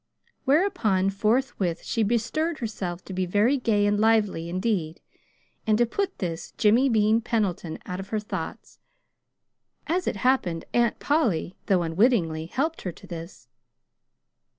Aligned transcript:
Whereupon, 0.45 1.11
forthwith, 1.11 1.83
she 1.83 2.01
bestirred 2.01 2.57
herself 2.57 3.05
to 3.05 3.13
be 3.13 3.27
very 3.27 3.55
gay 3.57 3.85
and 3.85 3.99
lively 3.99 4.49
indeed, 4.49 4.99
and 5.67 5.77
to 5.77 5.85
put 5.85 6.17
this 6.17 6.53
Jimmy 6.57 6.89
Bean 6.89 7.21
Pendleton 7.21 7.77
out 7.85 7.99
of 7.99 8.07
her 8.09 8.19
thoughts. 8.19 8.79
As 9.85 10.07
it 10.07 10.15
happened, 10.15 10.65
Aunt 10.73 10.97
Polly, 10.97 11.55
though 11.67 11.83
unwittingly, 11.83 12.47
helped 12.47 12.81
her 12.81 12.91
to 12.91 13.05
this. 13.05 13.47